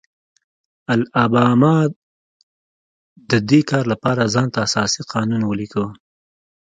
الاباما 0.93 1.75
د 3.29 3.31
دې 3.49 3.59
کار 3.69 3.83
لپاره 3.93 4.31
ځان 4.33 4.47
ته 4.53 4.59
اساسي 4.67 5.01
قانون 5.13 5.41
ولیکه. 5.45 5.85